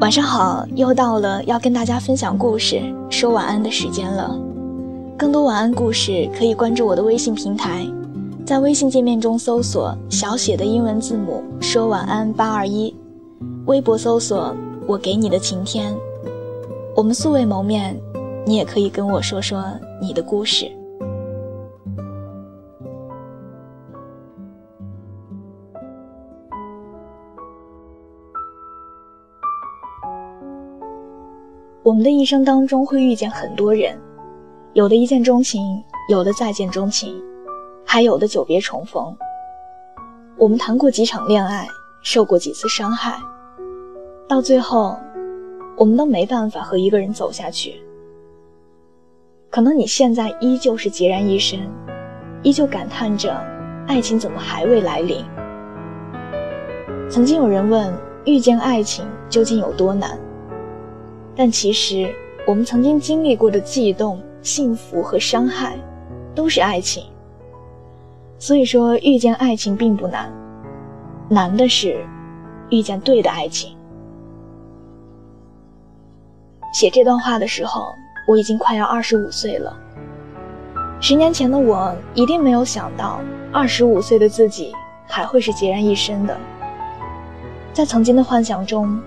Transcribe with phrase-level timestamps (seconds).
[0.00, 4.34] 晚上好，又到了要跟大家分享故事、说晚安的时间了。
[5.14, 7.86] 更多晚安故事可以关注我的微信平台，
[8.46, 12.96] 在微信界面中搜索小写的英文字母“说晚安八二一”，
[13.68, 14.56] 微博搜索
[14.88, 15.94] “我给你的晴天”。
[16.96, 17.94] 我们素未谋面，
[18.46, 19.62] 你也可以跟我说说
[20.00, 20.66] 你的故事。
[31.82, 33.98] 我们的一生当中会遇见很多人，
[34.74, 37.18] 有的一见钟情，有的再见钟情，
[37.86, 39.16] 还有的久别重逢。
[40.36, 41.66] 我们谈过几场恋爱，
[42.02, 43.18] 受过几次伤害，
[44.28, 44.94] 到最后，
[45.74, 47.82] 我们都没办法和一个人走下去。
[49.48, 51.58] 可能你现在依旧是孑然一身，
[52.42, 53.34] 依旧感叹着
[53.86, 55.24] 爱情怎么还未来临。
[57.08, 57.90] 曾经有人问，
[58.26, 60.18] 遇见爱情究竟有多难？
[61.36, 62.12] 但其实，
[62.46, 65.76] 我们曾经经历过的悸动、幸福和伤害，
[66.34, 67.04] 都是爱情。
[68.38, 70.32] 所以说，遇见爱情并不难，
[71.28, 72.04] 难的是
[72.70, 73.76] 遇见对的爱情。
[76.72, 77.86] 写这段话的时候，
[78.26, 79.76] 我已经快要二十五岁了。
[81.00, 83.20] 十年前的我，一定没有想到，
[83.52, 84.72] 二十五岁的自己
[85.06, 86.36] 还会是孑然一身的。
[87.72, 89.00] 在曾经的幻想中，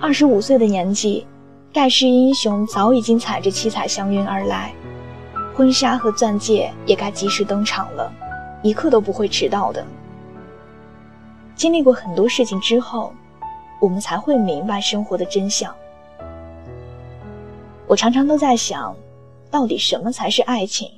[0.00, 1.26] 二十五岁的年纪。
[1.76, 4.72] 盖世英雄早已经踩着七彩祥云而来，
[5.54, 8.10] 婚纱和钻戒也该及时登场了，
[8.62, 9.84] 一刻都不会迟到的。
[11.54, 13.12] 经历过很多事情之后，
[13.78, 15.70] 我们才会明白生活的真相。
[17.86, 18.96] 我常常都在想，
[19.50, 20.90] 到底什么才是爱情？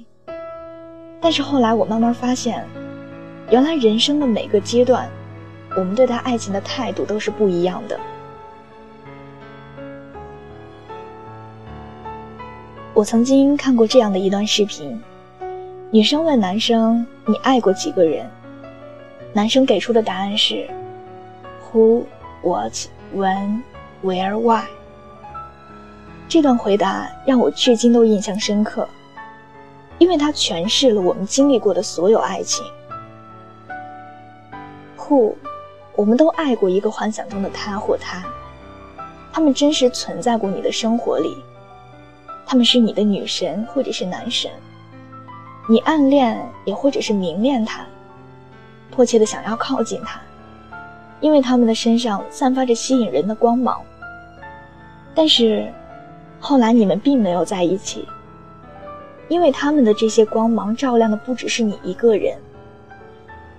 [1.20, 2.64] 但是后来我慢慢发现，
[3.50, 5.10] 原来人生的每个阶段，
[5.76, 7.98] 我们对待爱情的态度都是不一样的。
[12.98, 15.00] 我曾经看过这样的一段视频，
[15.92, 18.28] 女生问男生：“你爱过几个人？”
[19.32, 20.68] 男生给出的答案是
[21.70, 22.02] ：“Who,
[22.42, 22.72] what,
[23.14, 23.62] when,
[24.02, 24.64] where, why。”
[26.28, 28.88] 这段回答让我至今都印象深刻，
[29.98, 32.66] 因为它诠释了我们经历过的所有爱情。
[34.96, 35.34] Who，
[35.94, 38.24] 我们都爱过一个幻想中的他或她，
[39.32, 41.36] 他们真实存在过你的生活里。
[42.50, 44.50] 他们是你的女神，或者是男神，
[45.68, 47.84] 你暗恋也或者是明恋他，
[48.90, 50.18] 迫切的想要靠近他，
[51.20, 53.78] 因为他们的身上散发着吸引人的光芒。
[55.14, 55.70] 但是，
[56.40, 58.08] 后来你们并没有在一起，
[59.28, 62.38] 因为他们的这些光芒照亮的不只是你一个人，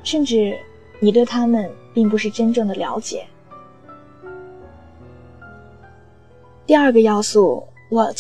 [0.04, 0.58] 甚至
[1.00, 3.28] 你对他们并不是真正的了解。
[6.66, 8.18] 第二个要素，what？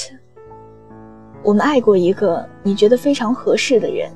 [1.41, 4.11] 我们爱过一个你觉得非常合适的人，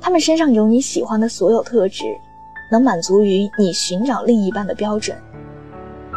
[0.00, 2.04] 他们身上有你喜欢的所有特质，
[2.70, 5.16] 能满足于你寻找另一半的标准，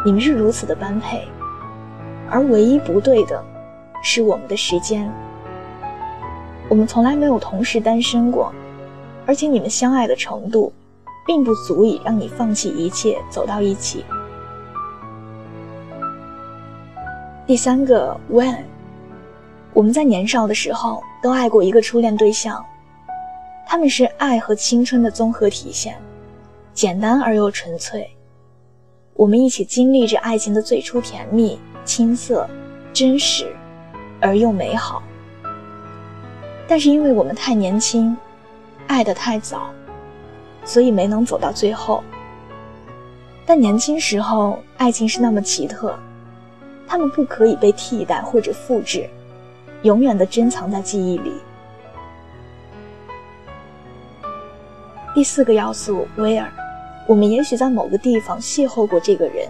[0.04, 1.26] 你们是如此的般配，
[2.30, 3.42] 而唯一不对的，
[4.02, 5.10] 是我们的时间。
[6.68, 8.52] 我们从来没有同时单身过，
[9.26, 10.72] 而且你们相爱的程度，
[11.26, 14.04] 并不足以让你放弃一切走到一起。
[17.44, 18.69] 第三个 when。
[19.72, 22.64] 我们在年少的时候都爱过一个初恋对象，
[23.66, 25.96] 他们是爱和青春的综合体现，
[26.74, 28.10] 简单而又纯粹。
[29.14, 32.48] 我们一起经历着爱情的最初甜蜜、青涩、
[32.92, 33.54] 真实，
[34.20, 35.02] 而又美好。
[36.66, 38.16] 但是因为我们太年轻，
[38.86, 39.70] 爱得太早，
[40.64, 42.02] 所以没能走到最后。
[43.46, 45.96] 但年轻时候，爱情是那么奇特，
[46.88, 49.08] 他们不可以被替代或者复制。
[49.82, 51.32] 永远的珍藏在记忆里。
[55.14, 56.46] 第四个要素，where，
[57.06, 59.48] 我们也许在某个地方邂逅过这个人，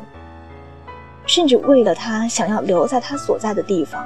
[1.27, 4.03] 甚至为了他想要留在他所在的地方。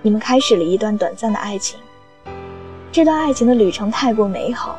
[0.00, 1.78] 你们开始了一段短暂的爱情，
[2.90, 4.78] 这段爱情的旅程太过美好，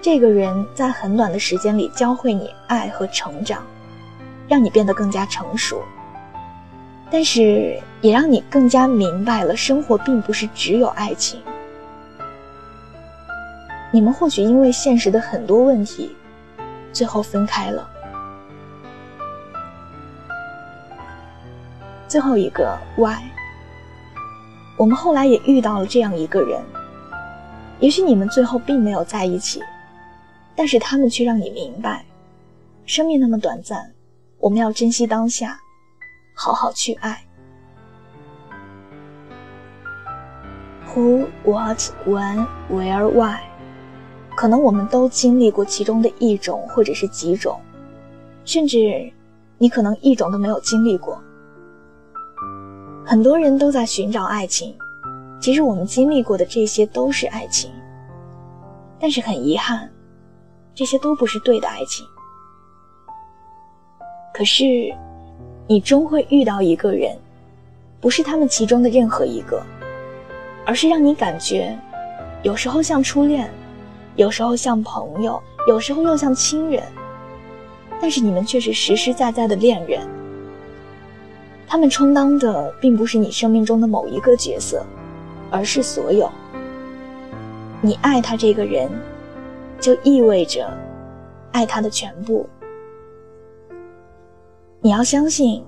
[0.00, 3.62] 这个人在很短的时间里教会你爱和成长，
[4.48, 5.82] 让你变得更加成熟。
[7.14, 11.40] 但是也让你更加明白了，生活并不是只有爱情。
[13.92, 16.10] 你们或许因为现实的很多问题，
[16.92, 17.88] 最后分开了。
[22.08, 23.22] 最后一个 why，
[24.76, 26.60] 我们后来也遇到了这样一个人，
[27.78, 29.62] 也许你们最后并没有在一起，
[30.56, 32.04] 但是他们却让你明白，
[32.86, 33.92] 生命那么短暂，
[34.40, 35.60] 我们要珍惜当下。
[36.34, 37.24] 好好去爱。
[40.88, 43.40] Who, what, when, where, why？
[44.36, 47.60] 可能我们都经历过其中的一种或者是几种，
[48.44, 49.12] 甚至
[49.58, 51.22] 你可能一种都没有经历过。
[53.06, 54.76] 很多人都在寻找爱情，
[55.40, 57.70] 其实我们经历过的这些都是爱情，
[58.98, 59.92] 但是很遗憾，
[60.74, 62.06] 这些都不是对的爱情。
[64.32, 64.92] 可是，
[65.66, 67.16] 你终会遇到一个人，
[68.00, 69.62] 不是他们其中的任何一个，
[70.66, 71.74] 而是让你感觉，
[72.42, 73.50] 有时候像初恋，
[74.16, 76.82] 有时候像朋友，有时候又像亲人，
[77.98, 80.00] 但是你们却是实实在在的恋人。
[81.66, 84.84] 他们充当的并不是你生命中的某一个角色，
[85.50, 86.30] 而是所有。
[87.80, 88.90] 你爱他这个人，
[89.80, 90.70] 就意味着
[91.52, 92.46] 爱他的全部。
[94.84, 95.64] 你要相信，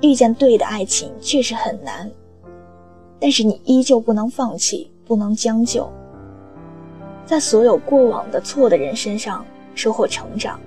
[0.00, 2.10] 遇见对的爱情确实很难，
[3.20, 5.86] 但是你依旧不能放弃，不能将就，
[7.26, 9.44] 在所有过往的错的人身上
[9.74, 10.58] 收获成长，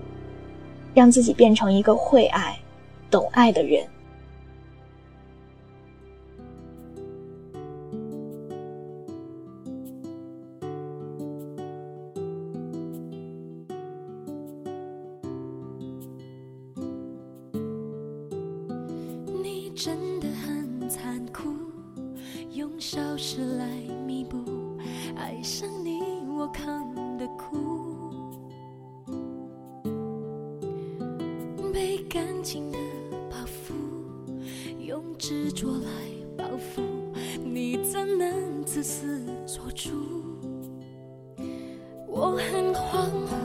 [0.94, 2.56] 让自己变成一个会爱、
[3.10, 3.84] 懂爱的人。
[19.82, 21.48] 真的很残酷，
[22.52, 23.66] 用消失来
[24.06, 24.38] 弥补
[25.16, 28.12] 爱上你我扛的苦，
[31.72, 32.78] 被感情的
[33.32, 33.74] 包袱
[34.86, 35.90] 用执着来
[36.36, 36.82] 报复，
[37.42, 39.92] 你怎能自私做主？
[42.06, 43.39] 我很恍惚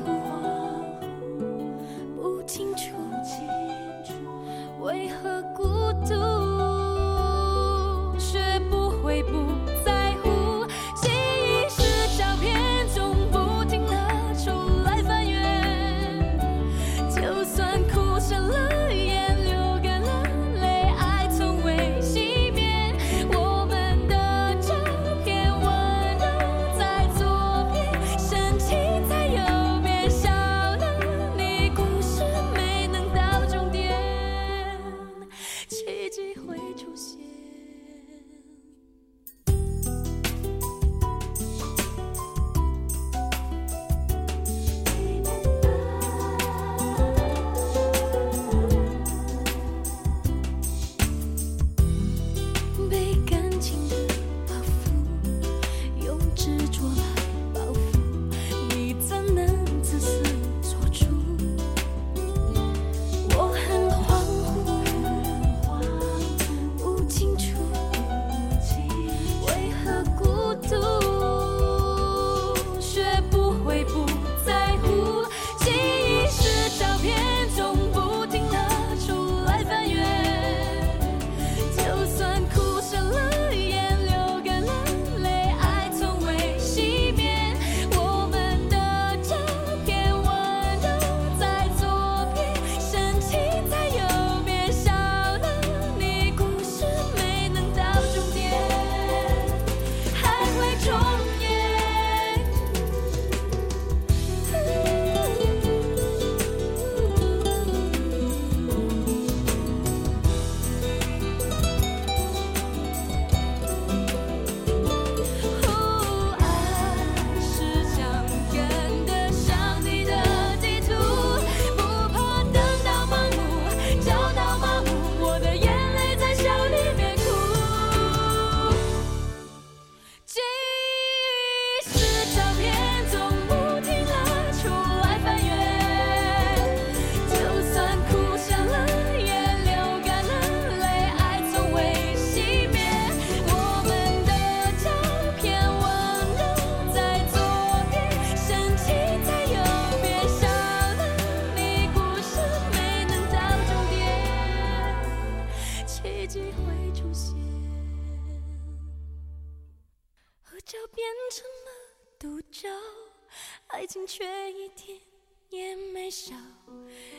[166.14, 166.36] 笑，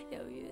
[0.10, 0.45] 要。